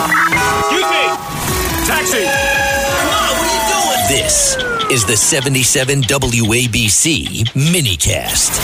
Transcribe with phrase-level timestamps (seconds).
[0.00, 1.04] Excuse me!
[1.84, 2.24] Taxi!
[2.24, 4.00] Come on, what are you doing?
[4.08, 4.56] This
[4.90, 8.56] is the 77 WABC minicast.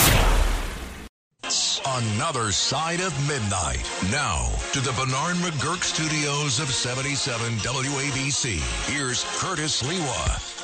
[1.87, 3.85] Another side of midnight.
[4.11, 8.91] Now to the Bernard McGuirk studios of 77 WABC.
[8.91, 10.57] Here's Curtis Sliwa.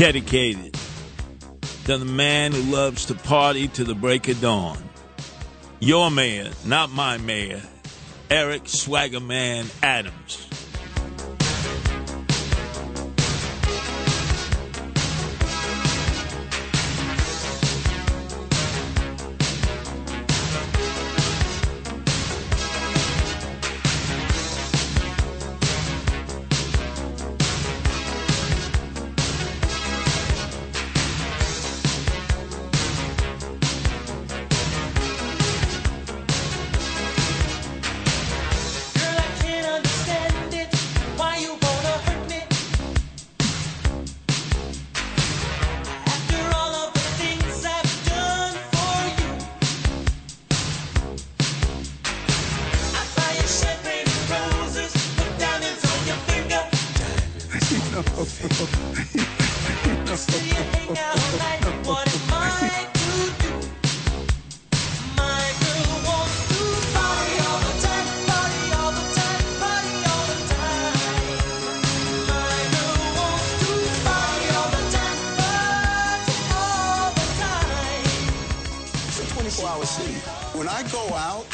[0.00, 0.69] dedicated
[1.90, 4.78] to the man who loves to party to the break of dawn.
[5.80, 7.60] Your mayor, not my mayor,
[8.30, 10.49] Eric Swaggerman Adams.
[80.54, 81.46] When I go out,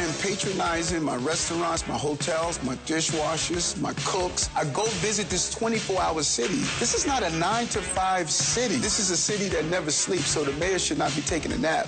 [0.00, 4.48] I am patronizing my restaurants, my hotels, my dishwashers, my cooks.
[4.56, 6.54] I go visit this 24 hour city.
[6.78, 8.76] This is not a nine to five city.
[8.76, 11.58] This is a city that never sleeps, so the mayor should not be taking a
[11.58, 11.86] nap.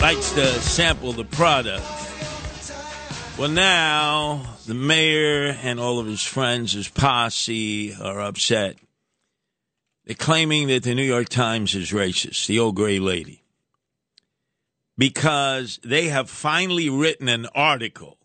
[0.00, 1.84] likes to sample the product.
[3.36, 8.76] Well, now the mayor and all of his friends, his posse, are upset.
[10.06, 13.42] They're claiming that the New York Times is racist, the old gray lady,
[14.96, 18.16] because they have finally written an article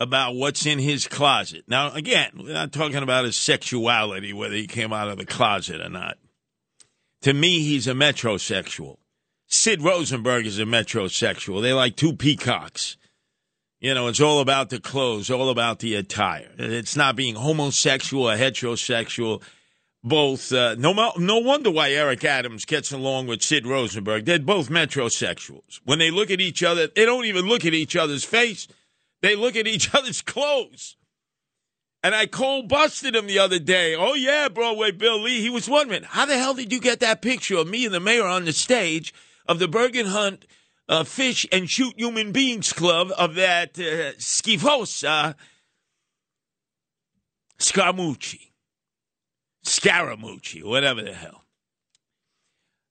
[0.00, 1.64] about what's in his closet.
[1.68, 5.80] Now, again, we're not talking about his sexuality, whether he came out of the closet
[5.80, 6.18] or not.
[7.22, 8.96] To me, he's a metrosexual.
[9.46, 11.60] Sid Rosenberg is a metrosexual.
[11.60, 12.96] They're like two peacocks.
[13.78, 16.50] You know, it's all about the clothes, all about the attire.
[16.58, 19.42] It's not being homosexual or heterosexual.
[20.02, 24.24] Both, uh, no, no wonder why Eric Adams gets along with Sid Rosenberg.
[24.24, 25.80] They're both metrosexuals.
[25.84, 28.66] When they look at each other, they don't even look at each other's face.
[29.20, 30.96] They look at each other's clothes.
[32.02, 33.94] And I cold busted him the other day.
[33.94, 35.42] Oh yeah, Broadway Bill Lee.
[35.42, 38.00] He was wondering how the hell did you get that picture of me and the
[38.00, 39.12] mayor on the stage
[39.46, 40.46] of the Bergen Hunt
[40.88, 45.34] uh, Fish and Shoot Human Beings Club of that uh, Schifosa
[47.58, 48.49] Scaramucci,
[49.64, 51.44] Scaramucci, whatever the hell.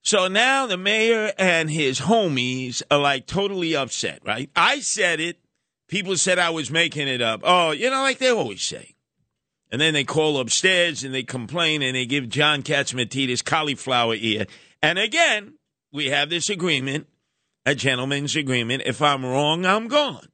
[0.01, 4.49] So now the mayor and his homies are like totally upset, right?
[4.55, 5.37] I said it.
[5.87, 7.41] People said I was making it up.
[7.43, 8.95] Oh, you know, like they always say.
[9.71, 14.45] And then they call upstairs and they complain and they give John Catsimatidis cauliflower ear.
[14.81, 15.55] And again,
[15.91, 17.07] we have this agreement,
[17.65, 18.83] a gentleman's agreement.
[18.85, 20.27] If I'm wrong, I'm gone.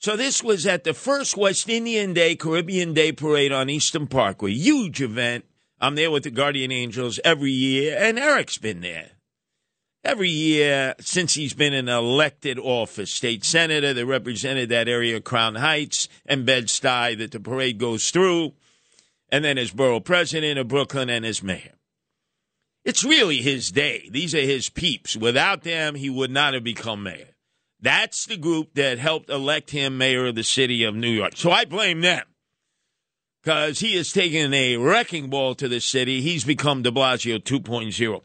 [0.00, 4.52] So this was at the first West Indian Day, Caribbean Day parade on Eastern Parkway.
[4.52, 5.44] Huge event.
[5.80, 9.10] I'm there with the Guardian Angels every year, and Eric's been there.
[10.04, 15.56] Every year since he's been in elected office, state senator that represented that area, Crown
[15.56, 18.52] Heights and Bed-Stuy, that the parade goes through,
[19.30, 21.74] and then as borough president of Brooklyn and as mayor.
[22.84, 24.08] It's really his day.
[24.12, 25.16] These are his peeps.
[25.16, 27.34] Without them, he would not have become mayor.
[27.80, 31.36] That's the group that helped elect him mayor of the city of New York.
[31.36, 32.24] So I blame them
[33.42, 36.20] because he has taken a wrecking ball to the city.
[36.20, 38.22] He's become de Blasio 2.0.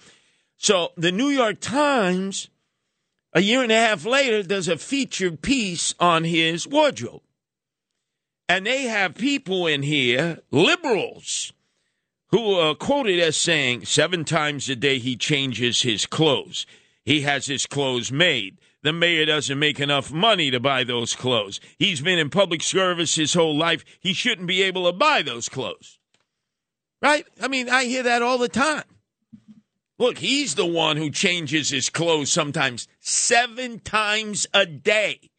[0.57, 2.49] So the New York Times,
[3.33, 7.21] a year and a half later, does a featured piece on his wardrobe.
[8.49, 11.53] And they have people in here, liberals,
[12.29, 16.65] who are quoted as saying seven times a day he changes his clothes.
[17.05, 18.57] He has his clothes made.
[18.83, 21.59] The mayor doesn't make enough money to buy those clothes.
[21.79, 23.83] He's been in public service his whole life.
[23.99, 25.99] He shouldn't be able to buy those clothes.
[27.01, 27.25] Right?
[27.41, 28.83] I mean, I hear that all the time.
[29.97, 35.29] Look, he's the one who changes his clothes sometimes seven times a day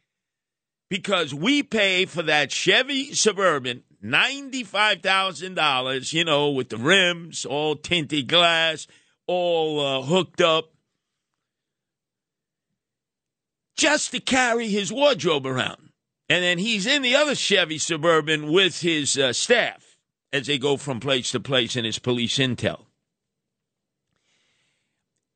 [0.88, 8.28] because we pay for that Chevy Suburban $95,000, you know, with the rims, all tinted
[8.28, 8.86] glass,
[9.26, 10.73] all uh, hooked up,
[13.76, 15.90] just to carry his wardrobe around.
[16.28, 19.98] And then he's in the other Chevy Suburban with his uh, staff
[20.32, 22.86] as they go from place to place in his police intel.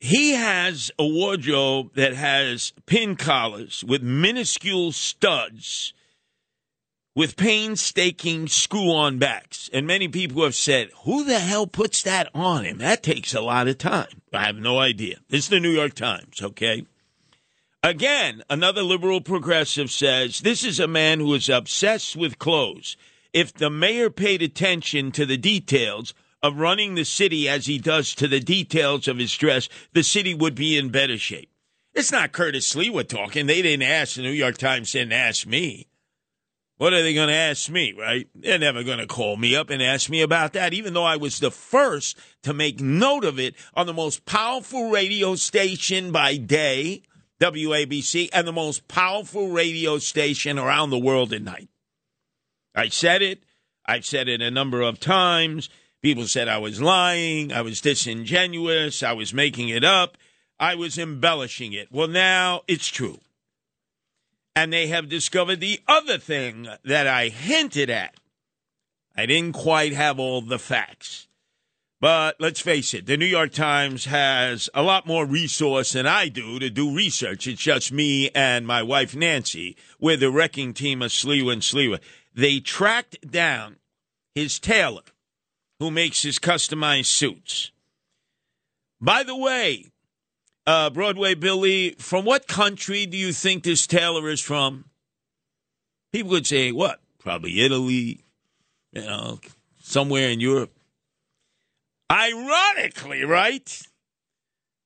[0.00, 5.92] He has a wardrobe that has pin collars with minuscule studs
[7.18, 9.68] with painstaking screw on backs.
[9.72, 12.78] And many people have said, who the hell puts that on him?
[12.78, 14.22] That takes a lot of time.
[14.32, 15.16] I have no idea.
[15.28, 16.86] This is the New York Times, okay?
[17.82, 22.96] Again, another liberal progressive says this is a man who is obsessed with clothes.
[23.32, 28.14] If the mayor paid attention to the details of running the city as he does
[28.16, 31.50] to the details of his dress, the city would be in better shape.
[31.94, 33.46] It's not Curtis Lee we're talking.
[33.46, 35.86] They didn't ask, the New York Times didn't ask me.
[36.78, 38.28] What are they going to ask me, right?
[38.34, 41.16] They're never going to call me up and ask me about that, even though I
[41.16, 46.36] was the first to make note of it on the most powerful radio station by
[46.36, 47.02] day,
[47.40, 51.68] WABC, and the most powerful radio station around the world at night.
[52.74, 53.42] I said it.
[53.86, 55.68] I've said it a number of times.
[56.02, 57.52] People said I was lying.
[57.52, 59.02] I was disingenuous.
[59.02, 60.16] I was making it up.
[60.60, 61.88] I was embellishing it.
[61.90, 63.20] Well, now it's true
[64.58, 68.16] and they have discovered the other thing that I hinted at.
[69.16, 71.27] I didn't quite have all the facts.
[72.00, 76.28] But let's face it, the New York Times has a lot more resource than I
[76.28, 77.48] do to do research.
[77.48, 79.76] It's just me and my wife Nancy.
[79.98, 82.00] We're the wrecking team of Sliwa and Sliwa.
[82.32, 83.76] They tracked down
[84.32, 85.02] his tailor,
[85.80, 87.72] who makes his customized suits.
[89.00, 89.86] By the way,
[90.68, 94.84] uh, Broadway Billy, from what country do you think this tailor is from?
[96.12, 97.00] People would say, what?
[97.18, 98.20] Probably Italy,
[98.92, 99.40] you know,
[99.82, 100.77] somewhere in Europe.
[102.10, 103.82] Ironically, right?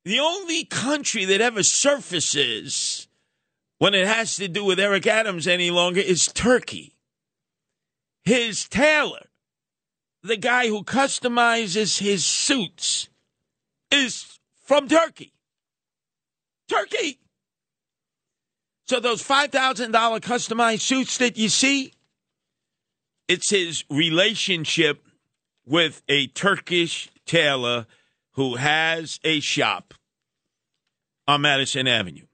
[0.05, 3.07] The only country that ever surfaces
[3.79, 6.97] when it has to do with Eric Adams any longer is Turkey.
[8.25, 9.27] His tailor,
[10.23, 13.09] the guy who customizes his suits,
[13.91, 15.33] is from Turkey.
[16.69, 17.19] Turkey.
[18.87, 19.91] So those $5,000
[20.21, 21.93] customized suits that you see,
[23.29, 25.07] it's his relationship
[25.67, 27.87] with a Turkish tailor
[28.33, 29.95] who has a shop
[31.27, 32.27] on Madison Avenue.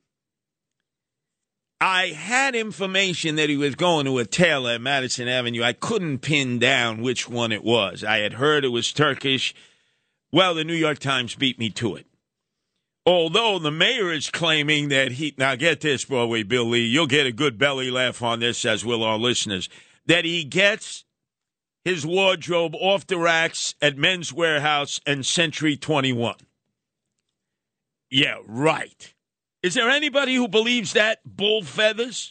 [1.80, 5.62] I had information that he was going to a tailor at Madison Avenue.
[5.62, 8.02] I couldn't pin down which one it was.
[8.02, 9.54] I had heard it was Turkish.
[10.32, 12.06] Well, the New York Times beat me to it.
[13.06, 17.26] Although the mayor is claiming that he, now get this, Broadway Bill Lee, you'll get
[17.26, 19.68] a good belly laugh on this, as will our listeners,
[20.04, 21.04] that he gets
[21.88, 26.34] his wardrobe off the racks at Men's Wearhouse and Century 21.
[28.10, 29.14] Yeah, right.
[29.62, 32.30] Is there anybody who believes that bull feathers?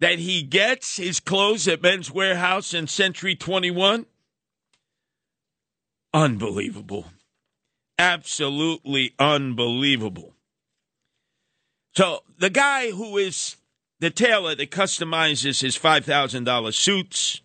[0.00, 4.04] That he gets his clothes at Men's Wearhouse and Century 21?
[6.12, 7.06] Unbelievable.
[7.98, 10.34] Absolutely unbelievable.
[11.96, 13.56] So the guy who is
[14.00, 17.40] the tailor that customizes his $5,000 suits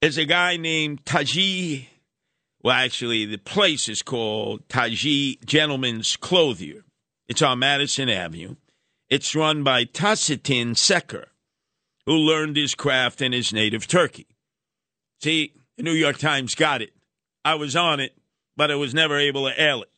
[0.00, 1.88] is a guy named Taji.
[2.62, 6.84] Well, actually, the place is called Taji Gentlemen's Clothier.
[7.28, 8.56] It's on Madison Avenue.
[9.08, 11.28] It's run by Tassitin Secker,
[12.06, 14.26] who learned his craft in his native Turkey.
[15.22, 16.92] See, the New York Times got it.
[17.44, 18.16] I was on it,
[18.56, 19.90] but I was never able to air it.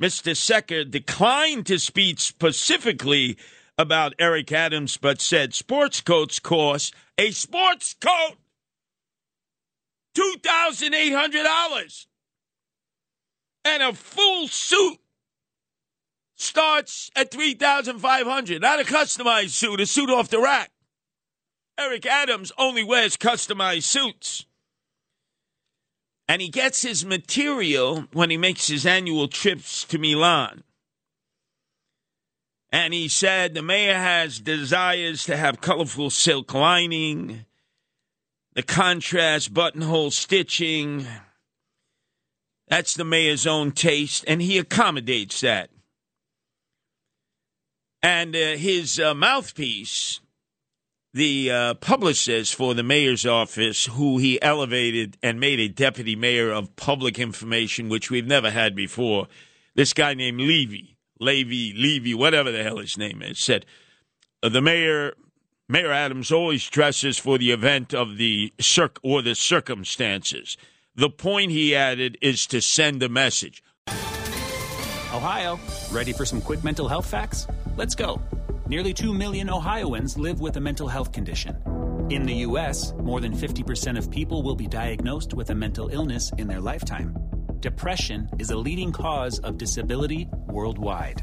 [0.00, 0.36] Mr.
[0.36, 3.36] Secker declined to speak specifically
[3.78, 8.36] about Eric Adams, but said sports coats cost a sports coat
[10.16, 12.06] $2,800
[13.64, 14.98] and a full suit
[16.36, 20.70] starts at 3500 not a customized suit a suit off the rack.
[21.78, 24.44] Eric adams only wears customized suits.
[26.28, 30.62] And he gets his material when he makes his annual trips to milan.
[32.70, 37.44] And he said the mayor has desires to have colorful silk lining
[38.54, 41.06] the contrast buttonhole stitching
[42.72, 45.68] that's the mayor's own taste and he accommodates that.
[48.02, 50.20] And uh, his uh, mouthpiece,
[51.12, 56.50] the uh, publicist for the mayor's office, who he elevated and made a deputy mayor
[56.50, 59.28] of public information, which we've never had before,
[59.74, 63.66] this guy named Levy, Levy, Levy, whatever the hell his name is, said,
[64.40, 65.12] The mayor
[65.72, 70.58] Mayor Adams always dresses for the event of the circ or the circumstances.
[70.94, 73.64] The point he added is to send a message.
[75.14, 75.58] Ohio,
[75.90, 77.46] ready for some quick mental health facts?
[77.74, 78.20] Let's go.
[78.66, 81.56] Nearly 2 million Ohioans live with a mental health condition.
[82.10, 86.30] In the U.S., more than 50% of people will be diagnosed with a mental illness
[86.36, 87.16] in their lifetime.
[87.60, 91.22] Depression is a leading cause of disability worldwide.